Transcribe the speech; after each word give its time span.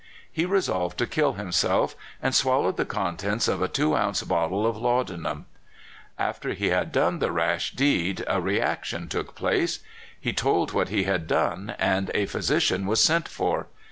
He 0.31 0.47
resolved 0.47 0.97
to 0.97 1.05
kill 1.05 1.33
himself, 1.33 1.95
and 2.23 2.33
swallowed 2.33 2.75
the 2.75 2.85
contents 2.85 3.47
of 3.47 3.61
a 3.61 3.67
two 3.67 3.95
ounce 3.95 4.23
bottle 4.23 4.65
of 4.65 4.75
laudanum. 4.75 5.45
After 6.17 6.53
he 6.55 6.69
had 6.69 6.91
done 6.91 7.19
the 7.19 7.31
rash 7.31 7.73
deed 7.73 8.17
234 8.17 8.25
CALIFORNIA 8.25 8.59
SKETCHES. 8.59 8.61
a 8.65 8.65
reaction 8.97 9.07
took 9.07 9.35
place. 9.35 9.79
He 10.19 10.33
told 10.33 10.73
what 10.73 10.89
he 10.89 11.03
had 11.03 11.27
done, 11.27 11.75
and 11.77 12.09
a 12.15 12.25
physician 12.25 12.87
was 12.87 13.03
sent 13.03 13.27
for. 13.27 13.67